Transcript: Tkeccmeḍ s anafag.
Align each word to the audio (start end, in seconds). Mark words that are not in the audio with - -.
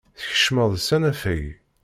Tkeccmeḍ 0.19 0.71
s 0.87 0.89
anafag. 0.95 1.43